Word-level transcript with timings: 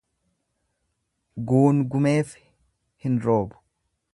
Guungumeef 1.51 2.33
hin 3.05 3.21
roobu. 3.27 3.63